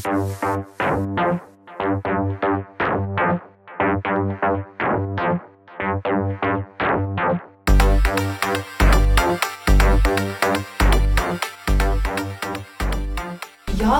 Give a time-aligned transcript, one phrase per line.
[0.00, 0.06] Ja,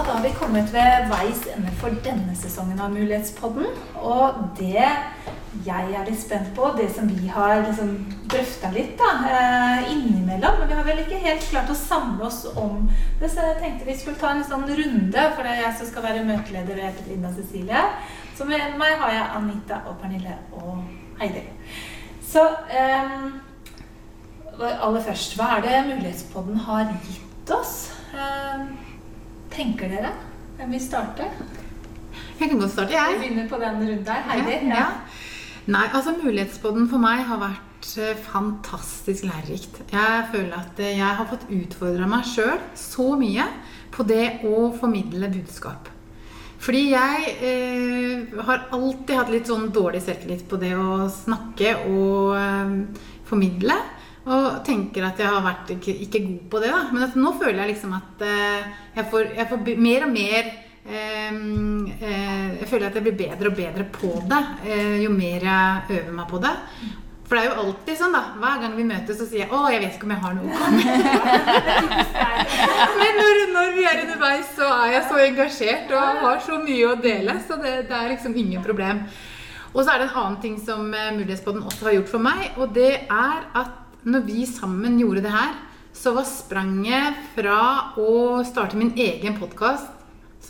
[0.06, 3.66] da har vi kommet ved veis ende for denne sesongen av Mulighetspodden.
[3.94, 4.88] Og det
[5.66, 7.90] jeg er litt spent på, det som vi har liksom
[8.30, 12.44] drøfta litt da, eh, innimellom Men vi har vel ikke helt klart å samle oss
[12.54, 12.88] om
[13.20, 15.26] det, så jeg tenkte vi skulle ta en sånn runde.
[15.34, 17.84] For det er jeg som skal være møteleder, og jeg heter Linda Cecilie.
[18.38, 20.84] Så med meg har jeg Anita og Pernille og
[21.20, 21.42] Heidi.
[22.24, 23.40] Så um,
[24.62, 27.90] aller først, hva er det Mulighetspodden har gitt oss?
[28.14, 28.78] Um,
[29.50, 30.14] tenker dere?
[30.56, 31.26] Hvem vil starte?
[32.40, 34.22] Jeg kan godt starte, Vi begynner på den runden der.
[34.30, 34.68] Heidi?
[34.70, 34.86] Ja.
[35.68, 39.82] Nei, altså Mulighetspodden for meg har vært eh, fantastisk lærerikt.
[39.92, 43.44] Jeg føler at eh, jeg har fått utfordra meg sjøl så mye
[43.92, 45.90] på det å formidle budskap.
[46.60, 52.34] Fordi jeg eh, har alltid hatt litt sånn dårlig selvtillit på det å snakke og
[52.36, 52.74] eh,
[53.28, 53.76] formidle.
[54.30, 56.72] Og tenker at jeg har vært ikke, ikke god på det.
[56.72, 56.82] da.
[56.92, 60.50] Men at nå føler jeg liksom at eh, jeg, får, jeg får mer og mer
[60.90, 66.12] Jeg føler at jeg blir bedre og bedre på det eh, jo mer jeg øver
[66.16, 66.54] meg på det.
[67.30, 68.20] For det er jo alltid sånn, da.
[68.42, 70.46] Hver gang vi møtes, så sier jeg 'Å, jeg vet ikke om jeg har noe
[70.50, 70.88] å komme med'.
[73.00, 76.88] Men når, når vi er underveis, så er jeg så engasjert og har så mye
[76.90, 77.36] å dele.
[77.46, 79.04] Så det, det er liksom ingen problem.
[79.70, 82.50] Og så er det en annen ting som Mulighetsboden også har gjort for meg.
[82.58, 85.54] Og det er at når vi sammen gjorde det her,
[85.94, 87.60] så var spranget fra
[88.00, 89.99] å starte min egen podkast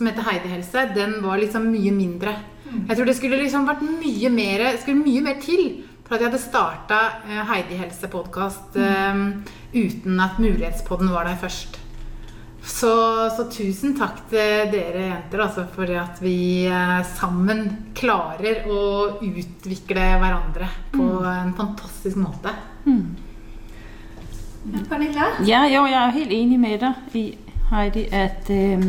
[0.01, 2.33] som heter Heidi Helse, den var liksom mye mindre.
[2.71, 6.31] Jeg tror det skulle liksom vært mye mer, skulle mye mer til for at jeg
[6.31, 7.01] hadde starta
[7.51, 8.79] Heidi Helse-podkast
[9.71, 11.77] uten at Mulighetspodden var der først.
[12.61, 12.91] Så,
[13.35, 17.63] så tusen takk til dere jenter altså, for at vi eh, sammen
[17.97, 18.81] klarer å
[19.21, 22.53] utvikle hverandre på en fantastisk måte.
[24.61, 25.31] Ja, Pernille?
[25.49, 28.85] Ja, jo, jeg er helt enig med deg Heidi, at øh,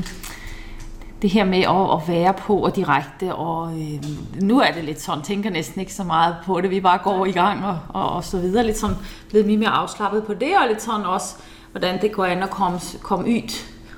[1.23, 4.07] det her med å, å være på og direkte og øh,
[4.43, 6.71] Nå er det litt sånn, tenker nesten ikke så mye på det.
[6.73, 8.67] Vi bare går i gang og, og, og så videre.
[8.71, 8.97] Litt sånn
[9.31, 12.51] blevet mye mer avslappet på det, og litt sånn også hvordan det går an å
[12.53, 13.55] komme, komme ut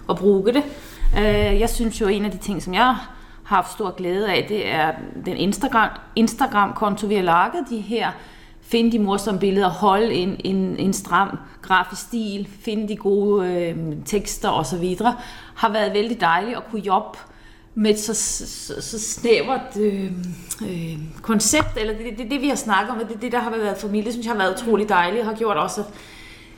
[0.06, 0.64] og bruke det.
[1.16, 3.08] Øh, jeg syns jo en av de ting som jeg har
[3.48, 7.68] hatt stor glede av, det er den Instagram- Instagram-konto vi har laget.
[7.70, 8.12] De her
[8.68, 13.76] finde de morsomme billeder, holde en, en, en stram grafisk stil, finde de gode øh,
[14.04, 14.96] tekster osv.,
[15.54, 17.18] har været vældig dejligt at kunne jobbe
[17.74, 20.12] med et så, så, så snævert øh,
[20.62, 23.78] øh, koncept, eller det, det, det vi har snakket om, det, det der har været
[23.78, 25.86] for mig, det synes jeg har været utrolig dejligt, og har gjort også, at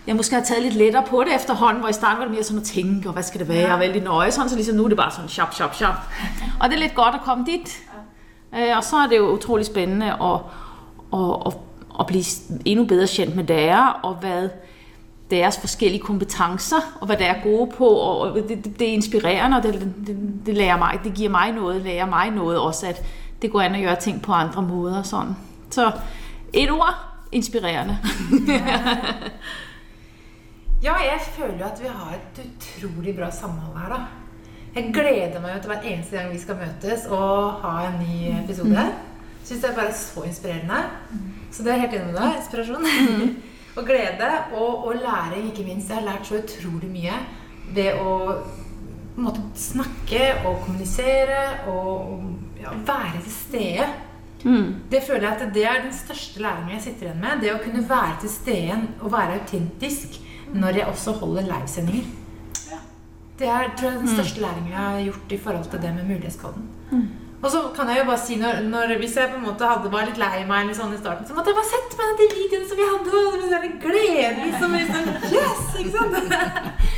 [0.07, 2.45] jeg måske har taget lidt lettere på det efterhånden, hvor i starten var det mere
[2.45, 4.85] sådan at tænke, og hvad skal det være, og vældig nøje, sådan, så ligesom nu
[4.85, 5.95] er det bare sådan shop, shop, shop.
[6.61, 7.79] Og det er lidt godt at komme dit.
[8.55, 10.41] Øh, og så er det jo utrolig spændende at,
[11.13, 11.53] at, at,
[12.01, 12.25] at blive
[12.65, 14.49] endnu bedre kendt med dere, og hvad
[15.31, 19.57] deres forskellige kompetencer, og hvad der er gode på, og det, det, det er inspirerende,
[19.57, 23.03] og det, det, det, lærer mig, det giver mig noget, lærer mig noget også, at
[23.43, 25.03] det går an at gøre ting på andre måder.
[25.03, 25.37] Sådan.
[25.71, 25.93] Så
[26.53, 26.95] et ord,
[27.33, 27.99] inspirerende.
[30.83, 32.45] Ja, jeg føler at vi har et
[32.83, 34.01] utrolig bra samhold her, da.
[34.75, 38.45] Jeg gleder meg jo til hver eneste gang vi skal møtes og ha en ny
[38.45, 38.87] episode.
[39.45, 40.75] Syns det er bare så inspirerende.
[41.51, 42.39] Så det er helt enig med deg.
[42.41, 42.89] Inspirasjon.
[43.77, 44.31] og glede.
[44.53, 45.91] Og, og læring, ikke minst.
[45.91, 47.19] Jeg har lært så utrolig mye
[47.77, 48.17] ved å
[49.17, 51.41] måte, snakke og kommunisere
[51.73, 53.89] og, og ja, være til stede.
[54.93, 57.41] Det føler jeg at det er den største læringen jeg sitter igjen med.
[57.43, 60.21] Det å kunne være til stede og være autentisk
[60.55, 62.13] når jeg også holder livesendinger.
[63.37, 66.09] Det er tror jeg, den største læringen jeg har gjort i forhold til det med
[66.09, 66.69] mulighetskoden.
[67.47, 69.91] Og så kan jeg jo bare si når, når, Hvis jeg på en måte hadde
[69.93, 72.23] var litt lei meg eller sånn i starten, så måtte jeg bare sette meg ned
[72.23, 73.21] de videoene som vi hadde.
[73.21, 75.05] Og det var en glede liksom, liksom
[75.37, 75.63] Yes!
[75.79, 76.17] Ikke sant?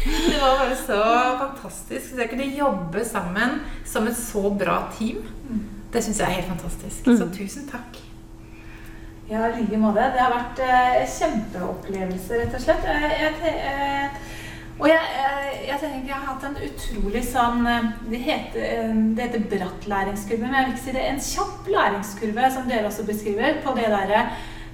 [0.09, 1.03] Det var bare så
[1.43, 2.11] fantastisk.
[2.11, 5.21] Så jeg kunne jobbe sammen som et så bra team.
[5.93, 7.05] Det syns jeg er helt fantastisk.
[7.05, 8.01] Så tusen takk.
[9.29, 10.09] Ja, i like måte.
[10.15, 12.89] Det har vært eh, kjempeopplevelse, rett og slett.
[12.89, 14.38] Jeg, jeg, eh,
[14.79, 18.93] og jeg, eh, jeg tenker jeg har hatt en utrolig sånn eh, Det heter, eh,
[19.17, 21.09] det heter bratt læringskurve, men jeg vil ikke si det.
[21.09, 24.23] En kjapp læringskurve, som dere også beskriver, på det derre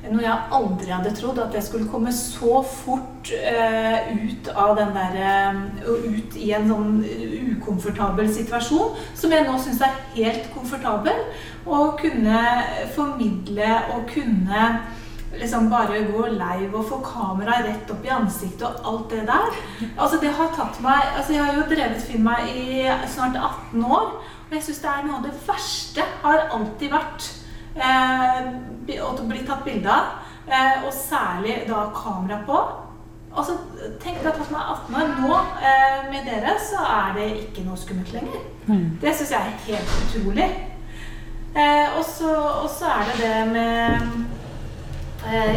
[0.04, 4.90] noe jeg aldri hadde trodd, at jeg skulle komme så fort uh, ut av den
[4.92, 6.98] der uh, Ut i en sånn
[7.54, 11.24] ukomfortabel situasjon, som jeg nå syns er helt komfortabel.
[11.64, 12.42] Og kunne
[12.92, 14.68] formidle og kunne
[15.40, 19.58] liksom bare gå live og få kamera rett opp i ansiktet og alt det der.
[19.96, 24.12] Altså det har tatt meg, altså Jeg har jo drevet firma i snart 18 år,
[24.48, 27.28] og jeg syns det er noe av det verste har alltid vært
[27.76, 30.20] eh, å bli tatt bilde av.
[30.44, 32.58] Eh, og særlig da kamera på.
[33.34, 33.56] Altså,
[34.02, 35.14] tenk Det har tatt meg 18 år.
[35.22, 35.38] Nå
[35.70, 38.44] eh, med dere så er det ikke noe skummelt lenger.
[39.02, 40.46] Det syns jeg er helt utrolig.
[41.54, 44.13] Eh, og så er det det med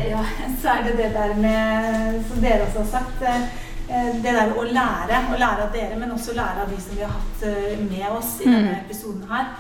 [0.10, 0.26] Ja,
[0.62, 3.22] så er det det der med Som dere også har sagt.
[3.22, 3.42] eh,
[3.90, 5.22] eh, det der å lære.
[5.34, 8.10] Å lære av dere, men også lære av de som vi har hatt eh, med
[8.18, 9.54] oss i denne episoden her.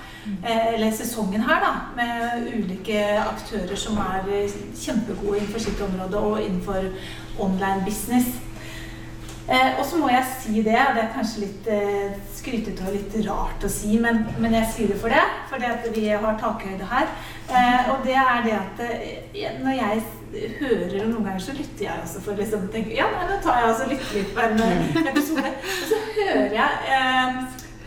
[0.43, 1.73] Eh, eller sesongen her, da.
[1.95, 6.89] Med ulike aktører som er eh, kjempegode innenfor sitt område og innenfor
[7.39, 8.27] online business.
[9.47, 12.97] Eh, og så må jeg si det, og det er kanskje litt eh, skrytete og
[12.97, 16.09] litt rart å si, men, men jeg sier det for det, for det at vi
[16.11, 17.07] har takhøyde her.
[17.47, 20.01] Eh, og det er det at eh, når jeg
[20.59, 23.69] hører, noen ganger så lytter jeg også for liksom tenke Ja, nei, nå tar jeg
[23.69, 25.53] altså lytter litt på en eh, episode.
[25.53, 27.39] Og så hører jeg eh,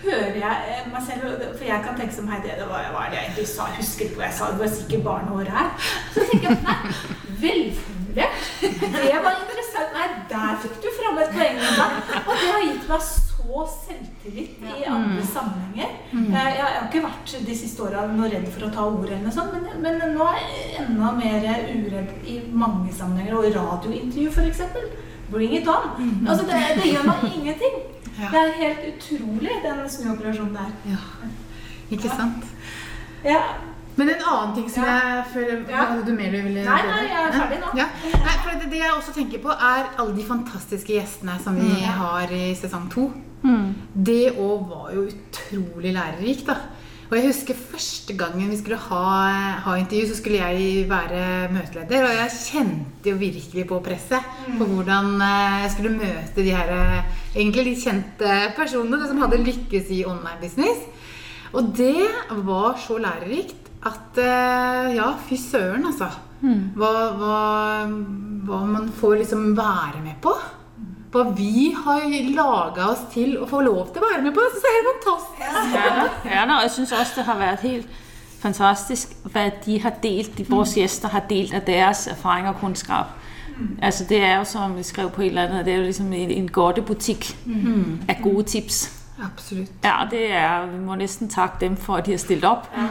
[0.05, 3.13] hører jeg eh, meg selv For jeg kan tenke som Hei, det, var, hva er
[3.13, 3.69] det jeg egentlig sa?
[3.69, 4.53] Jeg husker ikke hva jeg sa.
[4.55, 5.73] Det var sikkert barnehåret her.
[6.15, 6.79] Så tenker jeg nei,
[7.45, 8.45] velformulert.
[8.61, 9.99] Det var interessant.
[9.99, 11.61] Nei, der fikk du fram et poeng.
[12.25, 13.30] Og det har gitt meg så
[13.71, 15.93] selvtillit i andre sammenhenger.
[16.15, 19.27] Eh, Jeg har ikke vært de siste åra noe redd for å ta ordet, eller
[19.29, 23.39] noe sånt, men, men nå er jeg enda mer uredd i mange sammenhenger.
[23.39, 24.63] Og radiointervju, f.eks.
[25.31, 25.93] Bring it on.
[26.27, 27.81] Altså, det, det gjør meg ingenting.
[28.21, 30.73] Det er helt utrolig, den snuoperasjonen der.
[30.91, 31.03] Ja.
[31.91, 32.45] Ikke sant?
[33.25, 33.41] Ja.
[34.01, 35.85] Men en annen ting som jeg Ja.
[35.93, 37.73] Hadde du mer du ville Nei, nei, jeg er ferdig nå.
[37.79, 37.87] Ja.
[38.25, 41.69] Nei, for det, det jeg også tenker på, er alle de fantastiske gjestene som vi
[41.69, 41.91] Mm.
[42.01, 43.11] har i sesong to.
[43.95, 46.57] Det òg var jo utrolig lærerikt, da.
[47.11, 49.05] Og jeg husker første gangen vi skulle ha,
[49.65, 52.05] ha intervju, så skulle jeg være møteleder.
[52.07, 54.23] Og jeg kjente jo virkelig på presset
[54.59, 57.03] på hvordan eh, jeg skulle møte de her eh,
[57.35, 60.87] egentlig litt kjente personene som hadde lykkes i online business.
[61.53, 62.07] Og det
[62.47, 66.11] var så lærerikt at eh, ja, fy søren, altså.
[66.41, 66.91] Hva,
[67.21, 67.39] hva,
[68.49, 70.33] hva man får liksom være med på.
[71.13, 72.07] Hva vi har
[72.37, 74.45] laga oss til å få lov til å være med på.
[74.55, 75.75] Det er helt fantastisk.
[76.31, 77.99] Ja, ja jeg synes også, det har vært helt
[78.41, 83.17] fantastisk, hva de har delt, de, vores gjester har delt av deres erfaring og kunnskap.
[83.83, 86.13] Altså det er jo, som vi skrev på et eller annet, det er jo liksom
[86.13, 88.01] en, en mm.
[88.09, 89.00] av gode tips.
[89.25, 89.71] Absolutt.
[89.85, 92.69] Ja, det er, vi må nesten takke dem for, at de har stilt opp.
[92.77, 92.87] Ja.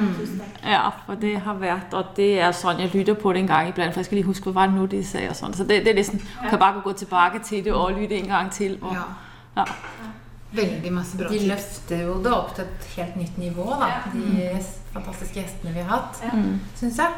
[0.72, 3.70] Ja, for det har vært, og det er sånn jeg lytter på det en gang
[3.70, 3.94] iblant.
[3.94, 5.20] for jeg skal lige huske, hva var det nå de sa.
[5.30, 5.54] og sånn.
[5.54, 6.50] Så det, det er liksom, ja.
[6.50, 8.78] kan bare gå tilbake til det og lytte en gang til.
[8.82, 9.04] Og, Ja.
[9.58, 9.66] ja.
[10.52, 13.90] Veldig masse bra De løfter jo det opp til et helt nytt nivå, da.
[14.14, 14.60] De
[14.94, 16.30] fantastiske gjestene vi har hatt, Ja.
[16.76, 17.12] syns jeg.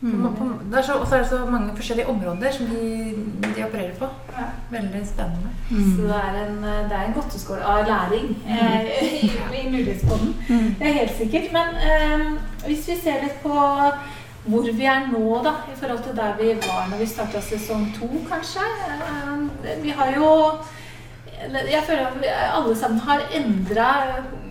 [0.00, 3.14] På- det er så, og så er det så mange forskjellige områder som de,
[3.56, 4.06] de opererer på.
[4.36, 4.44] Ja.
[4.70, 5.50] Veldig spennende.
[5.96, 10.34] Så det er en, det er en godteskål av læring eh, i, i Mulighetspodden.
[10.78, 11.50] Det er helt sikkert.
[11.52, 12.24] Men eh,
[12.66, 13.54] hvis vi ser litt på
[14.48, 17.90] hvor vi er nå, da, i forhold til der vi var når vi starta sesong
[17.98, 18.64] to, kanskje.
[18.94, 20.30] Eh, vi har jo
[21.38, 23.88] Jeg føler at alle sammen har endra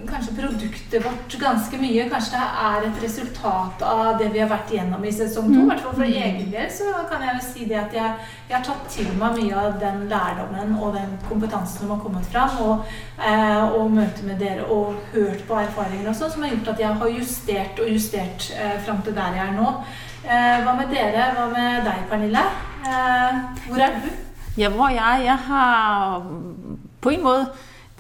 [0.08, 2.06] kanskje produktet vårt ganske mye.
[2.10, 5.62] Kanskje det er et resultat av det vi har vært igjennom i sesong to.
[5.64, 8.56] I hvert fall for egen del så kan jeg jo si det at jeg, jeg
[8.58, 12.60] har tatt til meg mye av den lærdommen og den kompetansen som har kommet fram,
[12.64, 12.86] og,
[13.20, 16.86] eh, og møtet med dere og hørt på erfaringer og sånn, som har gjort at
[16.86, 19.74] jeg har justert og justert eh, fram til der jeg er nå.
[20.28, 21.32] Eh, hva med dere?
[21.36, 22.48] Hva med deg, Pernille?
[22.88, 24.10] Eh, hvor er du?
[24.58, 25.26] Ja, hvor er jeg?
[25.28, 26.24] Jeg har
[27.02, 27.48] på en måde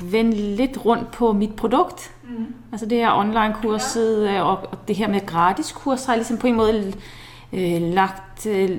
[0.01, 2.11] vende lidt rundt på mit produkt.
[2.23, 2.53] Mm.
[2.71, 4.41] Altså det her online-kurset ja.
[4.41, 6.93] og, og det her med gratis kurs har jeg ligesom på en måde
[7.53, 8.45] øh, lagt...
[8.45, 8.69] Øh,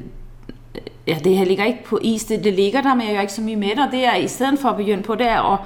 [1.06, 3.32] ja, det her ligger ikke på is, det, det ligger der, men jeg gjør ikke
[3.32, 3.88] så mye med det.
[3.92, 5.58] Det er i stedet for at begynde på, det er at,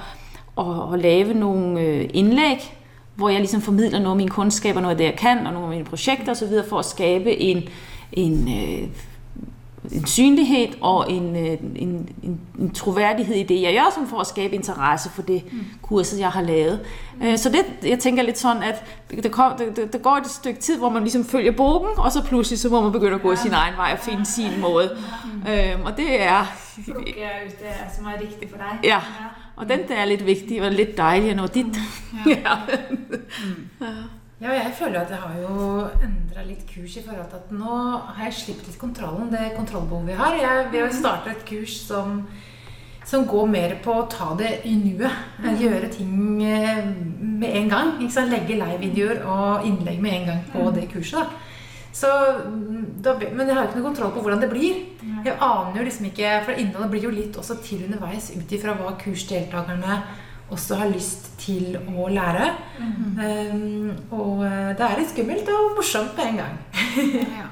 [0.57, 2.77] at, at lave nogle øh, indlæg,
[3.15, 5.67] hvor jeg ligesom formidler noget af mine kundskaber, noget af det, jeg kan, og nogle
[5.67, 7.63] af mine projekter osv., for at skabe en,
[8.11, 8.87] en øh,
[9.91, 14.19] en synlighed og en, øh, en, en, en troværdighed i det, jeg gør, som for
[14.19, 15.43] at skabe interesse for det
[15.81, 16.79] kurset, jeg har lavet.
[17.23, 18.83] Øh, Så det, jeg tænker lidt sådan, at
[19.23, 22.23] det, kom, der, det går et stykke tid, hvor man ligesom følger bogen, og så
[22.23, 24.97] pludselig så må man begynde at gå sin egen vej og finde sin måde.
[25.49, 26.45] Øhm, Og det er,
[26.85, 28.79] det er som er riktig for deg.
[28.83, 28.99] ja,
[29.55, 31.65] og den der er lidt vigtig og lidt dejlig at nå dit.
[32.27, 32.33] Ja.
[33.81, 33.85] Ja,
[34.51, 35.57] og jeg føler at jeg har jo
[36.03, 37.75] endra litt kurs i forhold til at nå
[38.17, 40.39] har jeg sluppet litt kontrollen, det kontrollbehovet vi har.
[40.41, 42.17] Jeg, vi har jo starta et kurs som,
[43.07, 45.23] som går mer på å ta det i nuet.
[45.61, 46.83] Gjøre ting eh,
[47.21, 47.95] med en gang.
[48.03, 51.23] Legge live-videoer og innlegg med en gang på det kurset.
[51.23, 51.49] da.
[51.93, 52.09] Så,
[52.47, 54.79] mm, da, men jeg har jo ikke noe kontroll på hvordan det blir.
[55.23, 58.73] Jeg aner jo liksom ikke, For innholdet blir jo litt også til underveis ut ifra
[58.79, 59.99] hva kursdeltakerne
[60.51, 62.51] også har lyst til å lære.
[62.79, 66.63] Um, og eh, det er litt skummelt og morsomt på en gang.
[67.41, 67.49] Ja.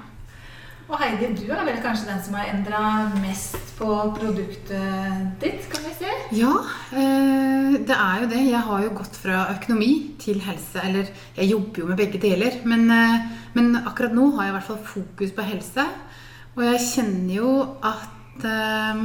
[0.92, 2.80] Og Heidi, du er vel kanskje den som har endra
[3.22, 6.16] mest på produktet ditt, kan vi si?
[6.36, 6.52] Ja,
[6.92, 8.42] eh, det er jo det.
[8.50, 10.84] Jeg har jo gått fra økonomi til helse.
[10.84, 11.08] Eller
[11.38, 12.60] jeg jobber jo med begge deler.
[12.68, 15.86] Men, eh, men akkurat nå har jeg i hvert fall fokus på helse.
[16.58, 17.54] Og jeg kjenner jo
[17.88, 19.02] at eh,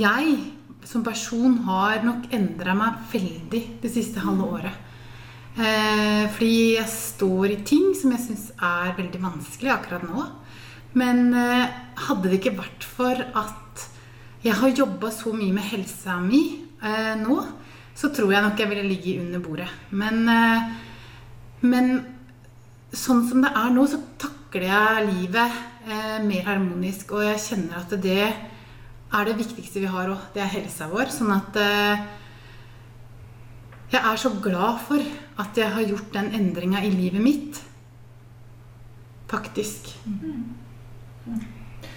[0.00, 0.38] jeg
[0.86, 4.86] som person har nok endra meg veldig det siste halve året.
[5.60, 10.26] Eh, fordi jeg står i ting som jeg syns er veldig vanskelig akkurat nå.
[10.98, 11.66] Men eh,
[12.06, 13.88] hadde det ikke vært for at
[14.40, 16.40] jeg har jobba så mye med helsa mi
[16.80, 17.36] eh, nå,
[17.94, 19.68] så tror jeg nok jeg ville ligge under bordet.
[19.90, 20.70] Men, eh,
[21.68, 21.90] men
[22.96, 27.12] sånn som det er nå, så takler jeg livet eh, mer harmonisk.
[27.18, 28.30] Og jeg kjenner at det
[29.10, 30.30] er det viktigste vi har òg.
[30.34, 31.10] Det er helsa vår.
[31.14, 32.04] Sånn at eh,
[33.90, 35.02] jeg er så glad for
[35.42, 37.62] at jeg har gjort den endringa i livet mitt.
[39.30, 39.90] Faktisk.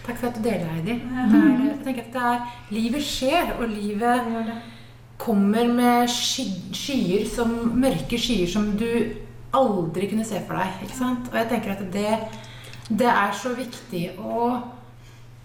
[0.03, 1.00] Takk for at du deler, Heidi.
[1.00, 4.50] Det er, jeg tenker at det er, Livet skjer, og livet
[5.22, 8.89] kommer med skyer som, mørke skyer som du
[9.53, 10.82] aldri kunne se for deg.
[10.84, 11.29] ikke sant?
[11.29, 12.15] Og jeg tenker at det,
[12.89, 14.50] det er så viktig å,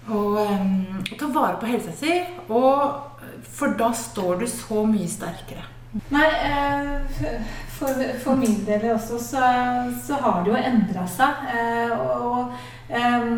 [0.09, 2.15] å, um, å ta vare på helsa si,
[2.49, 3.05] og,
[3.59, 5.65] for da står du så mye sterkere.
[6.13, 7.33] Nei, eh,
[7.79, 9.45] for, for min del også så,
[10.05, 11.47] så har det jo endra seg.
[11.55, 12.53] Eh, og
[12.93, 13.31] eh,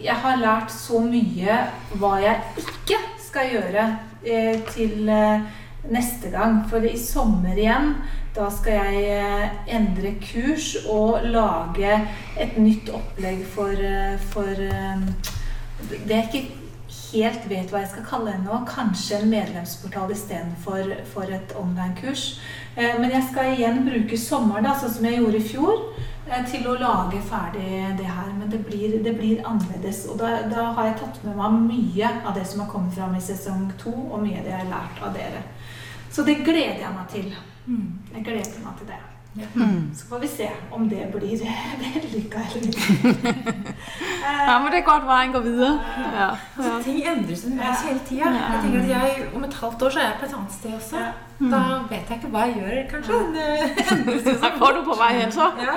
[0.00, 1.58] jeg har lært så mye
[2.00, 3.88] hva jeg ikke skal gjøre
[4.24, 5.10] eh, til
[5.90, 6.62] neste gang.
[6.70, 7.96] For i sommer igjen,
[8.36, 11.98] da skal jeg endre kurs og lage
[12.38, 13.84] et nytt opplegg for,
[14.30, 15.36] for eh,
[15.88, 16.60] det jeg ikke
[17.12, 18.60] helt vet hva jeg skal kalle det nå.
[18.68, 22.40] Kanskje en medlemsportal istedenfor for et online-kurs.
[22.76, 25.84] Eh, Men jeg skal igjen bruke sommeren, da, sånn som jeg gjorde i fjor,
[26.28, 28.32] eh, til å lage ferdig det her.
[28.38, 30.06] Men det blir, det blir annerledes.
[30.10, 33.14] Og da, da har jeg tatt med meg mye av det som har kommet fram
[33.14, 35.44] i sesong to, og mye av det jeg har lært av dere.
[36.10, 37.32] Så det gleder jeg meg til.
[38.14, 39.00] Jeg gleder meg til det.
[39.94, 41.38] Så får vi se om det blir
[41.82, 43.34] vellykka eller ikke.
[44.48, 45.72] Ja, men det er godt veien går videre.
[46.16, 46.30] Ja.
[46.58, 48.32] Altså, ting endres underveis hele tida.
[48.34, 50.74] Jeg tenker at jeg, Om et halvt år så er jeg på et annet sted
[50.74, 51.04] også.
[51.40, 53.18] Da vet jeg ikke hva jeg gjør, kanskje.
[54.60, 55.46] Jo er du på vei hjem, så?
[55.56, 55.76] Ja.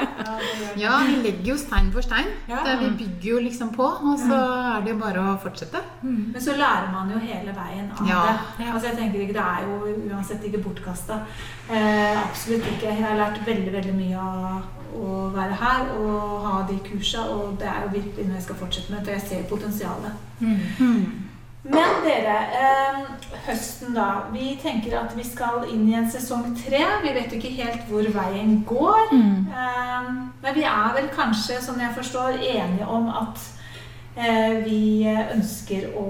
[0.75, 2.27] Ja, vi legger jo stein for stein.
[2.49, 2.59] Ja.
[2.81, 4.39] Vi bygger jo liksom på, og så
[4.73, 5.79] er det jo bare å fortsette.
[6.03, 8.21] Men så lærer man jo hele veien av Ja.
[8.59, 8.67] det.
[8.73, 11.21] Altså jeg tenker ikke, Det er jo uansett ikke bortkasta.
[11.71, 12.91] Eh, absolutt ikke.
[12.91, 17.55] Jeg har lært veldig veldig mye av å være her og ha de kursa, og
[17.59, 21.22] det er jo virkelig noe jeg skal fortsette med, for jeg ser potensialet.
[21.63, 22.97] Men dere, eh,
[23.45, 24.25] høsten da.
[24.33, 26.81] Vi tenker at vi skal inn i en sesong tre.
[27.03, 29.13] Vi vet jo ikke helt hvor veien går.
[29.13, 30.09] Eh,
[30.43, 33.39] men vi er vel kanskje, som jeg forstår, enige om at
[34.17, 36.09] eh, vi ønsker å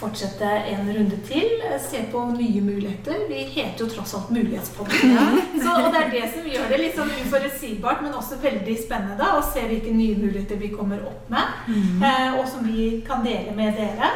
[0.00, 1.46] fortsette en runde til.
[1.68, 3.26] eh, Se på nye muligheter.
[3.28, 5.14] Vi heter jo tross alt Mulighetspodden.
[5.62, 9.30] Så, og det er det som gjør det litt sånn uforutsigbart, men også veldig spennende
[9.36, 11.64] å se hvilke nye muligheter vi kommer opp med,
[12.02, 14.10] eh, og som vi kan dele med dere.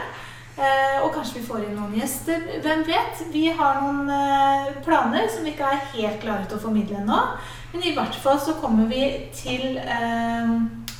[0.55, 2.45] Eh, og kanskje vi får inn noen gjester.
[2.63, 3.25] Hvem vet?
[3.35, 7.21] Vi har noen planer som vi ikke er helt klare til å formidle ennå.
[7.73, 9.03] Men i hvert fall så kommer vi
[9.35, 9.81] til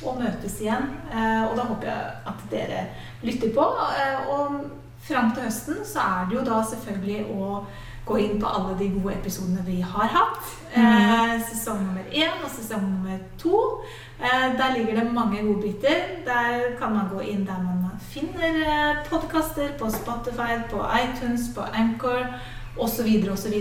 [0.03, 0.89] å møtes igjen.
[1.11, 2.85] Eh, og da håper jeg at dere
[3.25, 3.67] lytter på.
[3.95, 4.61] Eh, og
[5.05, 7.49] fram til høsten så er det jo da selvfølgelig å
[8.05, 10.51] gå inn på alle de gode episodene vi har hatt.
[10.77, 13.61] Eh, sesong nummer én og sesong nummer to.
[14.19, 16.21] Der ligger det mange godbiter.
[16.25, 22.29] Der kan man gå inn der man finner podkaster på Spotify, på iTunes, på Anchor
[22.77, 23.09] osv.
[23.31, 23.55] osv.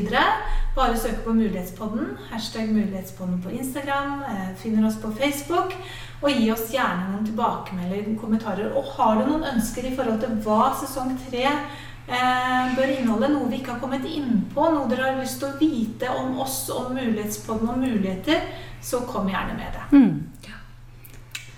[0.76, 2.18] Bare søk på Mulighetspodden.
[2.30, 4.22] Hashtag Mulighetspodden på Instagram.
[4.56, 5.74] Finner oss på Facebook.
[6.22, 8.70] Og gi oss gjerne noen tilbakemeldinger, kommentarer.
[8.76, 13.48] Og har du noen ønsker i forhold til hva sesong tre eh, bør inneholde, noe
[13.50, 16.70] vi ikke har kommet inn på, noe dere har lyst til å vite om oss,
[16.72, 18.40] om Mulighetspodden og muligheter,
[18.84, 19.84] så kom gjerne med det.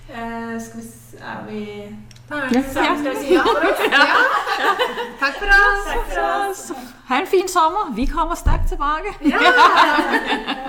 [0.08, 1.62] Eh, skal vi se, Er vi
[2.28, 2.62] Da er Ja.
[2.62, 3.78] sammen, Skal vi si ja for oss?
[5.20, 5.84] Takk for oss!
[5.86, 6.72] Takk for oss.
[7.08, 7.92] Ha en fin sommer.
[7.94, 9.14] Vi kommer sterkt tilbake.
[9.22, 9.38] Ja!